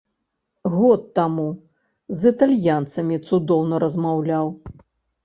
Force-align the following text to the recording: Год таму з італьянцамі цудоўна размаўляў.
Год 0.75 1.01
таму 1.19 1.43
з 2.21 2.31
італьянцамі 2.33 3.15
цудоўна 3.27 3.75
размаўляў. 3.85 4.51